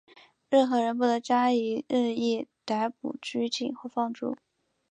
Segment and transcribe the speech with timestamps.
[0.49, 4.35] 任何人不得加以任意逮捕、拘禁或放逐。